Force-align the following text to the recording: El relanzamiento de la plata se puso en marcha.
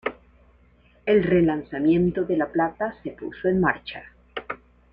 El 1.05 1.23
relanzamiento 1.23 2.23
de 2.23 2.35
la 2.35 2.47
plata 2.51 2.95
se 3.03 3.11
puso 3.11 3.49
en 3.49 3.61
marcha. 3.61 4.01